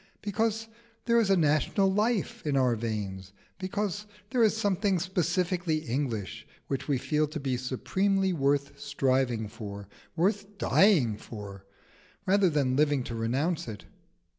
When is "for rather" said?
11.17-12.49